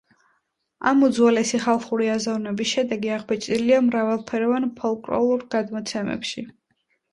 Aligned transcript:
ამ 0.91 1.03
უძველესი 1.07 1.59
ხალხური 1.65 2.09
აზროვნების 2.13 2.71
შედეგი 2.71 3.13
აღბეჭდილია 3.19 3.83
მრავალფეროვან 3.91 4.69
ფოლკლორულ 4.83 5.47
გადმოცემებში. 5.57 6.49